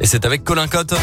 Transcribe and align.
Et 0.00 0.06
c'est 0.06 0.24
avec 0.24 0.44
Colin 0.44 0.66
Cotte. 0.66 0.94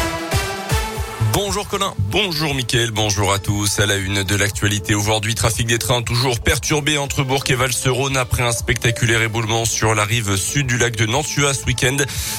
Bonjour 1.32 1.68
Colin. 1.68 1.94
Bonjour 2.10 2.54
Mickaël. 2.54 2.90
Bonjour 2.90 3.32
à 3.32 3.38
tous. 3.38 3.78
À 3.78 3.86
la 3.86 3.96
une 3.96 4.22
de 4.22 4.36
l'actualité 4.36 4.94
aujourd'hui, 4.94 5.34
trafic 5.34 5.66
des 5.66 5.78
trains 5.78 6.02
toujours 6.02 6.40
perturbé 6.40 6.98
entre 6.98 7.22
Bourg 7.22 7.44
et 7.48 7.54
Valserone 7.54 8.16
après 8.16 8.42
un 8.42 8.52
spectaculaire 8.52 9.22
éboulement 9.22 9.64
sur 9.64 9.94
la 9.94 10.04
rive 10.04 10.36
sud 10.36 10.66
du 10.66 10.78
lac 10.78 10.96
de 10.96 11.06
Nantua 11.06 11.54
ce 11.54 11.64
week-end. 11.64 11.96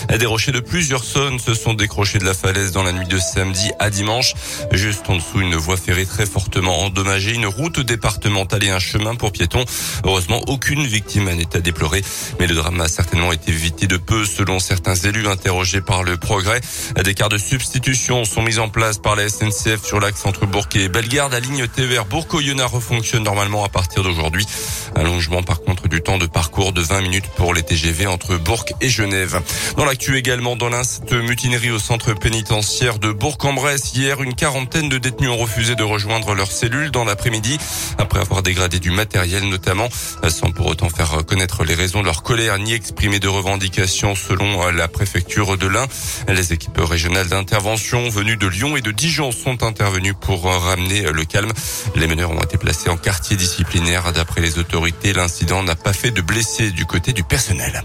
Des 0.10 0.26
rochers 0.26 0.52
de 0.52 0.60
plusieurs 0.60 1.06
tonnes 1.06 1.40
se 1.40 1.54
sont 1.54 1.74
décrochés 1.74 2.20
de 2.20 2.26
la 2.26 2.34
falaise 2.34 2.72
dans 2.72 2.84
la 2.84 2.92
nuit 2.92 3.08
de 3.08 3.18
samedi 3.18 3.72
à 3.80 3.90
dimanche. 3.90 4.34
Juste 4.72 5.10
en 5.10 5.16
dessous, 5.16 5.42
une 5.42 5.56
voie 5.56 5.78
ferrée 5.78 6.06
très 6.06 6.26
fortement 6.26 6.82
endommagée, 6.82 7.34
une 7.34 7.48
route 7.48 7.80
départementale 7.80 8.64
et 8.64 8.70
un 8.70 8.80
chemin 8.80 9.16
pour 9.16 9.32
piétons. 9.32 9.66
Heureusement, 10.06 10.42
aucune 10.48 10.86
victime 10.86 11.32
n'est 11.32 11.56
à 11.56 11.60
déplorer, 11.60 12.04
mais 12.40 12.48
le 12.48 12.56
drame 12.56 12.82
a 12.82 12.88
certainement 12.88 13.32
été 13.32 13.52
évité 13.52 13.88
de 13.88 13.98
peu 13.98 14.26
selon 14.26 14.60
certains 14.60 14.96
élus 14.96 15.28
interrogés 15.28 15.82
par 15.82 16.04
le 16.04 16.18
progrès. 16.18 16.62
Des 17.04 17.14
quarts 17.14 17.30
de 17.30 17.38
substitution 17.38 18.26
sont 18.26 18.42
mis 18.42 18.60
en 18.60 18.70
place 18.74 18.98
par 18.98 19.16
la 19.16 19.30
SNCF 19.30 19.86
sur 19.86 20.00
l'axe 20.00 20.26
entre 20.26 20.48
Bourg 20.48 20.68
et 20.74 20.90
Bellegarde. 20.90 21.32
La 21.32 21.40
ligne 21.40 21.68
TVR 21.68 22.06
Bourg-Oyonnax 22.06 22.72
refonctionne 22.72 23.24
normalement 23.24 23.64
à 23.64 23.70
partir 23.70 24.04
d'aujourd'hui. 24.04 24.48
Allongement 24.96 25.44
par 25.44 25.62
contre 25.62 25.88
du 25.88 26.02
temps 26.02 26.18
de 26.18 26.26
parcours 26.26 26.74
de 26.74 26.82
20 26.82 27.02
minutes 27.02 27.28
pour 27.38 27.54
les 27.54 27.62
TGV 27.62 28.08
entre 28.08 28.36
Bourg 28.38 28.66
et 28.82 28.90
Genève. 28.90 29.42
Dans 29.78 29.86
l'actu 29.86 30.18
également, 30.18 30.56
dans 30.56 30.70
l'instant 30.70 31.16
mutinerie 31.18 31.70
au 31.70 31.78
centre 31.78 32.14
pénitentiaire 32.14 32.98
de 32.98 33.12
Bourg-en-Bresse, 33.12 33.94
hier, 33.94 34.24
une 34.24 34.34
quarantaine 34.34 34.90
de 34.90 34.98
détenus 34.98 35.30
ont 35.30 35.38
refusé 35.38 35.76
de 35.76 35.84
rejoindre 35.84 36.34
leur 36.34 36.52
cellule 36.52 36.90
dans 36.90 37.06
l'après-midi 37.06 37.60
après 38.00 38.20
avoir 38.20 38.42
dégradé 38.42 38.80
du 38.80 38.90
matériel 38.90 39.48
notamment, 39.48 39.90
sans 40.28 40.52
pour 40.52 40.66
autant 40.66 40.90
faire 40.90 41.24
connaître 41.28 41.64
les 41.64 41.76
raisons 41.76 42.02
de 42.02 42.06
leur 42.06 42.24
colère 42.24 42.58
ni 42.58 42.74
exprimer 42.74 43.20
de 43.20 43.28
revendications 43.28 44.16
selon 44.16 44.72
la 44.72 44.88
préfecture 44.88 45.58
de 45.58 45.68
l'Ain. 45.68 45.86
Les 46.28 46.54
équipes 46.54 46.80
régionales 46.80 47.28
d'intervention 47.28 48.10
venues 48.10 48.38
de 48.38 48.48
Lyon 48.48 48.63
et 48.64 48.82
de 48.82 48.92
Dijon 48.92 49.32
sont 49.32 49.62
intervenus 49.64 50.14
pour 50.20 50.46
ramener 50.46 51.02
le 51.12 51.26
calme. 51.26 51.52
Les 51.96 52.08
meneurs 52.08 52.32
ont 52.32 52.40
été 52.40 52.58
placés 52.58 52.90
en 52.90 52.96
quartier 52.96 53.36
disciplinaire. 53.36 54.14
D'après 54.14 54.40
les 54.40 54.58
autorités, 54.58 55.12
l'incident 55.12 55.64
n'a 55.64 55.76
pas 55.76 55.92
fait 55.92 56.12
de 56.12 56.22
blessés 56.22 56.72
du 56.72 56.86
côté 56.86 57.12
du 57.12 57.24
personnel. 57.24 57.84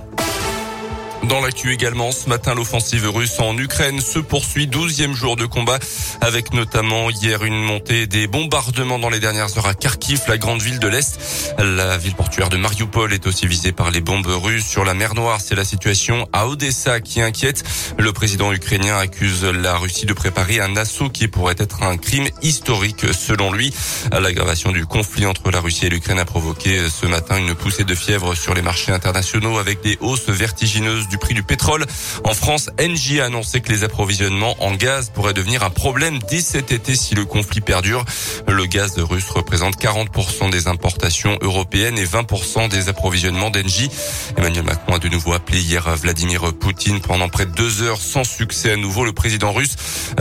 Dans 1.25 1.41
l'actu 1.41 1.73
également, 1.73 2.13
ce 2.13 2.29
matin, 2.29 2.55
l'offensive 2.55 3.09
russe 3.11 3.41
en 3.41 3.57
Ukraine 3.59 4.01
se 4.01 4.19
poursuit. 4.19 4.67
Douzième 4.67 5.15
jour 5.15 5.37
de 5.37 5.47
combat 5.47 5.79
avec 6.21 6.53
notamment 6.53 7.11
hier 7.11 7.45
une 7.45 7.61
montée 7.61 8.07
des 8.07 8.27
bombardements 8.27 8.99
dans 8.99 9.11
les 9.11 9.19
dernières 9.19 9.59
heures 9.59 9.67
à 9.67 9.75
Kharkiv, 9.75 10.23
la 10.29 10.39
grande 10.39 10.63
ville 10.63 10.79
de 10.79 10.87
l'Est. 10.89 11.19
La 11.59 11.99
ville 11.99 12.15
portuaire 12.15 12.49
de 12.49 12.57
Mariupol 12.57 13.13
est 13.13 13.27
aussi 13.27 13.47
visée 13.47 13.73
par 13.73 13.91
les 13.91 14.01
bombes 14.01 14.27
russes 14.27 14.67
sur 14.67 14.85
la 14.85 14.95
mer 14.95 15.15
Noire. 15.15 15.41
C'est 15.41 15.57
la 15.57 15.65
situation 15.65 16.29
à 16.33 16.47
Odessa 16.47 17.01
qui 17.01 17.21
inquiète. 17.21 17.65
Le 17.99 18.13
président 18.13 18.53
ukrainien 18.53 18.97
accuse 18.97 19.45
la 19.45 19.77
Russie 19.77 20.07
de 20.07 20.13
préparer 20.13 20.61
un 20.61 20.77
assaut 20.77 21.11
qui 21.11 21.27
pourrait 21.27 21.57
être 21.59 21.83
un 21.83 21.97
crime 21.97 22.29
historique 22.43 23.13
selon 23.13 23.53
lui. 23.53 23.75
L'aggravation 24.13 24.71
du 24.71 24.87
conflit 24.87 25.27
entre 25.27 25.51
la 25.51 25.61
Russie 25.61 25.87
et 25.87 25.91
l'Ukraine 25.91 26.21
a 26.21 26.25
provoqué 26.25 26.89
ce 26.89 27.07
matin 27.07 27.39
une 27.39 27.55
poussée 27.55 27.85
de 27.85 27.95
fièvre 27.95 28.35
sur 28.35 28.55
les 28.55 28.63
marchés 28.63 28.93
internationaux 28.93 29.59
avec 29.59 29.83
des 29.83 29.99
hausses 30.01 30.29
vertigineuses 30.29 31.08
du 31.09 31.19
prix 31.19 31.35
du 31.35 31.43
pétrole. 31.43 31.87
En 32.25 32.35
France, 32.35 32.71
Engie 32.81 33.21
a 33.21 33.27
annoncé 33.27 33.61
que 33.61 33.73
les 33.73 33.85
approvisionnements 33.85 34.55
en 34.63 34.75
gaz 34.75 35.11
pourraient 35.11 35.35
devenir 35.35 35.63
un 35.63 35.71
problème 35.71 36.19
dès 36.31 36.41
cet 36.41 36.73
été 36.73 36.95
si 36.95 37.15
le 37.15 37.25
conflit 37.25 37.61
perdure. 37.61 38.05
Le 38.47 38.67
gaz 38.67 38.99
russe 38.99 39.31
représente 39.31 39.81
40% 39.81 40.51
des 40.51 40.69
importations 40.69 41.39
européennes 41.41 41.99
et 41.99 42.05
20% 42.05 42.69
des 42.69 42.89
approvisionnements 42.89 43.51
d'Engie. 43.51 43.91
Emmanuel 44.37 44.65
Macron 44.65 44.95
a 44.95 44.99
de 44.99 45.09
nouveau 45.09 45.33
appelé 45.33 45.61
hier 45.61 45.97
Vladimir 45.97 46.53
Poutine 46.55 47.01
pendant 47.01 47.29
près 47.29 47.47
de 47.47 47.53
deux 47.53 47.83
heures 47.83 48.01
sans 48.01 48.25
succès 48.25 48.73
à 48.73 48.77
nouveau. 48.77 49.05
Le 49.05 49.13
président 49.13 49.53
russe 49.53 49.77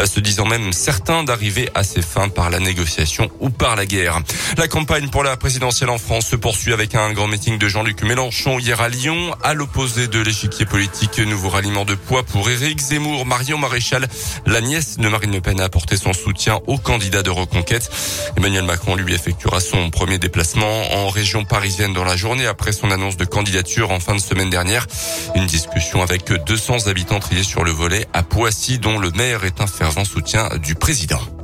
se 0.05 0.19
disant 0.19 0.45
même 0.45 0.71
certain 0.73 1.23
d'arriver 1.23 1.69
à 1.75 1.83
ses 1.83 2.01
fins 2.01 2.29
par 2.29 2.49
la 2.49 2.59
négociation 2.59 3.29
ou 3.39 3.49
par 3.49 3.75
la 3.75 3.85
guerre. 3.85 4.21
La 4.57 4.67
campagne 4.67 5.09
pour 5.09 5.23
la 5.23 5.35
présidentielle 5.37 5.89
en 5.89 5.97
France 5.97 6.27
se 6.27 6.35
poursuit 6.35 6.73
avec 6.73 6.95
un 6.95 7.11
grand 7.13 7.27
meeting 7.27 7.57
de 7.57 7.67
Jean-Luc 7.67 8.03
Mélenchon 8.03 8.59
hier 8.59 8.79
à 8.81 8.89
Lyon, 8.89 9.35
à 9.43 9.53
l'opposé 9.53 10.07
de 10.07 10.19
l'échiquier 10.19 10.65
politique 10.65 10.76
politique. 10.77 11.17
Nouveau 11.17 11.49
ralliement 11.49 11.85
de 11.85 11.95
poids 11.95 12.21
pour 12.21 12.47
Éric 12.51 12.79
Zemmour. 12.79 13.25
Marion 13.25 13.57
Maréchal, 13.57 14.07
la 14.45 14.61
nièce 14.61 14.99
de 14.99 15.09
Marine 15.09 15.31
Le 15.31 15.41
Pen, 15.41 15.59
a 15.59 15.63
apporté 15.63 15.97
son 15.97 16.13
soutien 16.13 16.59
au 16.67 16.77
candidat 16.77 17.23
de 17.23 17.31
reconquête. 17.31 17.89
Emmanuel 18.37 18.63
Macron 18.63 18.93
lui 18.93 19.15
effectuera 19.15 19.59
son 19.59 19.89
premier 19.89 20.19
déplacement 20.19 20.93
en 20.93 21.09
région 21.09 21.45
parisienne 21.45 21.93
dans 21.93 22.03
la 22.03 22.15
journée 22.15 22.45
après 22.45 22.73
son 22.73 22.91
annonce 22.91 23.17
de 23.17 23.25
candidature 23.25 23.89
en 23.89 23.99
fin 23.99 24.13
de 24.13 24.21
semaine 24.21 24.51
dernière. 24.51 24.85
Une 25.33 25.47
discussion 25.47 26.03
avec 26.03 26.31
200 26.31 26.85
habitants 26.85 27.19
triés 27.19 27.41
sur 27.41 27.63
le 27.63 27.71
volet 27.71 28.05
à 28.13 28.21
Poissy 28.21 28.77
dont 28.77 28.99
le 28.99 29.09
maire 29.09 29.45
est 29.45 29.61
un 29.61 29.67
fervent 29.67 30.05
soutien 30.05 30.47
du 30.61 30.75
président. 30.75 31.36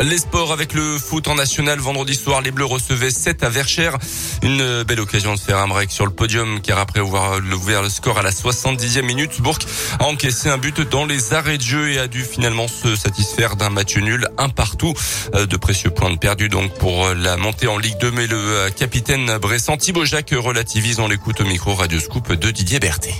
Les 0.00 0.18
sports 0.18 0.52
avec 0.52 0.74
le 0.74 0.98
foot 0.98 1.26
en 1.26 1.36
national. 1.36 1.78
Vendredi 1.78 2.14
soir, 2.14 2.42
les 2.42 2.50
Bleus 2.50 2.66
recevaient 2.66 3.10
7 3.10 3.42
à 3.42 3.48
Verchères. 3.48 3.96
Une 4.42 4.82
belle 4.82 5.00
occasion 5.00 5.34
de 5.34 5.40
faire 5.40 5.56
un 5.56 5.68
break 5.68 5.90
sur 5.90 6.04
le 6.04 6.12
podium 6.12 6.60
car 6.60 6.78
après 6.78 7.00
avoir 7.00 7.38
ouvert 7.38 7.82
le 7.82 7.88
score 7.88 8.18
à 8.18 8.22
la 8.22 8.30
70e 8.30 9.02
minute, 9.02 9.40
Bourg 9.40 9.58
a 9.98 10.04
encaissé 10.04 10.50
un 10.50 10.58
but 10.58 10.82
dans 10.82 11.06
les 11.06 11.32
arrêts 11.32 11.56
de 11.56 11.62
jeu 11.62 11.92
et 11.92 11.98
a 11.98 12.08
dû 12.08 12.24
finalement 12.24 12.68
se 12.68 12.94
satisfaire 12.94 13.56
d'un 13.56 13.70
match 13.70 13.96
nul, 13.96 14.28
un 14.36 14.50
partout. 14.50 14.92
Euh, 15.34 15.46
de 15.46 15.56
précieux 15.56 15.90
points 15.90 16.10
de 16.10 16.18
perdu 16.18 16.48
donc 16.48 16.74
pour 16.74 17.08
la 17.14 17.36
montée 17.36 17.66
en 17.66 17.78
Ligue 17.78 17.98
2. 17.98 18.10
Mais 18.10 18.26
le 18.26 18.36
euh, 18.36 18.70
capitaine 18.70 19.38
Bressan 19.38 19.78
Thibaut 19.78 20.04
Jacques 20.04 20.34
relativise. 20.36 21.00
On 21.00 21.08
l'écoute 21.08 21.40
au 21.40 21.44
micro 21.44 21.74
Radio 21.74 21.98
Scoop 22.00 22.32
de 22.32 22.50
Didier 22.50 22.80
Berthet 22.80 23.14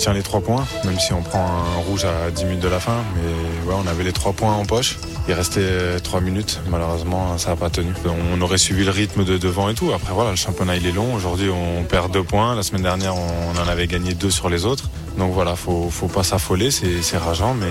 tient 0.00 0.14
les 0.14 0.22
trois 0.22 0.40
points, 0.40 0.64
même 0.86 0.98
si 0.98 1.12
on 1.12 1.20
prend 1.20 1.46
un 1.46 1.80
rouge 1.86 2.06
à 2.06 2.30
10 2.30 2.44
minutes 2.46 2.60
de 2.60 2.68
la 2.68 2.80
fin. 2.80 3.04
Mais 3.14 3.68
ouais, 3.68 3.78
on 3.84 3.86
avait 3.86 4.02
les 4.02 4.14
trois 4.14 4.32
points 4.32 4.54
en 4.54 4.64
poche. 4.64 4.96
Il 5.28 5.34
restait 5.34 6.00
trois 6.02 6.22
minutes. 6.22 6.58
Malheureusement, 6.70 7.36
ça 7.36 7.50
n'a 7.50 7.56
pas 7.56 7.68
tenu. 7.68 7.92
On 8.32 8.40
aurait 8.40 8.56
suivi 8.56 8.82
le 8.82 8.90
rythme 8.90 9.24
de 9.24 9.36
devant 9.36 9.68
et 9.68 9.74
tout. 9.74 9.92
Après, 9.94 10.14
voilà, 10.14 10.30
le 10.30 10.36
championnat, 10.36 10.76
il 10.76 10.86
est 10.86 10.92
long. 10.92 11.14
Aujourd'hui, 11.14 11.50
on 11.50 11.84
perd 11.84 12.10
deux 12.12 12.22
points. 12.22 12.56
La 12.56 12.62
semaine 12.62 12.82
dernière, 12.82 13.14
on 13.14 13.60
en 13.60 13.68
avait 13.68 13.86
gagné 13.86 14.14
deux 14.14 14.30
sur 14.30 14.48
les 14.48 14.64
autres. 14.64 14.88
Donc 15.18 15.34
voilà, 15.34 15.54
faut, 15.54 15.90
faut 15.90 16.08
pas 16.08 16.22
s'affoler. 16.22 16.70
C'est 16.70 17.18
rageant, 17.18 17.52
mais, 17.52 17.66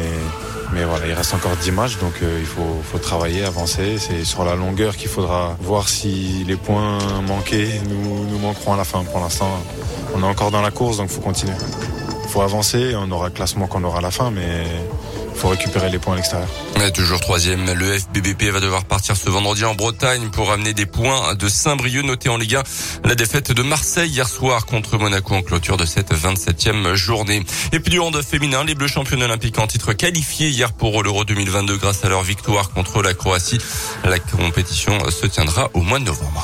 mais 0.71 0.83
voilà, 0.83 1.07
il 1.07 1.13
reste 1.13 1.33
encore 1.33 1.55
10 1.57 1.71
matchs. 1.71 1.97
Donc 1.97 2.13
euh, 2.21 2.37
il 2.39 2.45
faut, 2.45 2.79
faut 2.83 2.99
travailler, 2.99 3.43
avancer. 3.43 3.97
C'est 3.97 4.23
sur 4.23 4.45
la 4.45 4.55
longueur 4.55 4.95
qu'il 4.97 5.09
faudra 5.09 5.57
voir 5.61 5.89
si 5.89 6.43
les 6.47 6.57
points 6.57 6.99
manqués 7.27 7.81
nous, 7.89 8.27
nous 8.29 8.37
manqueront 8.37 8.73
à 8.73 8.77
la 8.77 8.83
fin. 8.83 9.03
Pour 9.03 9.19
l'instant, 9.19 9.49
on 10.13 10.21
est 10.21 10.27
encore 10.27 10.51
dans 10.51 10.61
la 10.61 10.69
course, 10.69 10.97
donc 10.97 11.09
il 11.09 11.15
faut 11.15 11.21
continuer 11.21 11.55
faut 12.29 12.41
avancer. 12.41 12.93
On 12.95 13.09
aura 13.11 13.27
le 13.27 13.33
classement 13.33 13.67
qu'on 13.67 13.83
aura 13.83 13.97
à 13.97 14.01
la 14.01 14.11
fin, 14.11 14.31
mais 14.31 14.63
faut 15.35 15.47
récupérer 15.47 15.89
les 15.89 15.99
points 15.99 16.13
à 16.13 16.17
l'extérieur. 16.17 16.49
toujours 16.93 17.19
troisième, 17.21 17.65
le 17.71 17.97
FBBP 17.97 18.51
va 18.51 18.59
devoir 18.59 18.83
partir 18.83 19.15
ce 19.15 19.29
vendredi 19.29 19.63
en 19.63 19.73
Bretagne 19.73 20.29
pour 20.31 20.51
amener 20.51 20.73
des 20.73 20.85
points 20.85 21.33
de 21.35 21.47
Saint-Brieuc 21.47 22.03
noté 22.03 22.29
en 22.29 22.37
Ligue 22.37 22.55
1. 22.55 22.63
La 23.05 23.15
défaite 23.15 23.51
de 23.51 23.63
Marseille 23.63 24.09
hier 24.09 24.27
soir 24.27 24.65
contre 24.65 24.97
Monaco 24.97 25.33
en 25.33 25.41
clôture 25.41 25.77
de 25.77 25.85
cette 25.85 26.13
27e 26.13 26.93
journée. 26.95 27.43
Et 27.71 27.79
puis 27.79 27.91
du 27.91 27.99
hand 27.99 28.21
féminin, 28.21 28.63
les 28.65 28.75
Bleus 28.75 28.89
champions 28.89 29.21
olympiques 29.21 29.59
en 29.59 29.67
titre 29.67 29.93
qualifiés 29.93 30.49
hier 30.49 30.73
pour 30.73 31.01
l'Euro 31.03 31.23
2022 31.23 31.77
grâce 31.77 32.03
à 32.03 32.09
leur 32.09 32.23
victoire 32.23 32.71
contre 32.71 33.01
la 33.01 33.13
Croatie. 33.13 33.59
La 34.03 34.19
compétition 34.19 34.97
se 35.09 35.25
tiendra 35.25 35.69
au 35.73 35.81
mois 35.81 35.99
de 35.99 36.05
novembre. 36.05 36.43